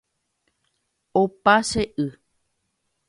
[1.21, 2.07] Opa che y.